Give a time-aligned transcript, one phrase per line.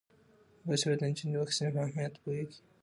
[0.65, 2.59] باسواده نجونې د واکسین په اهمیت پوهیږي.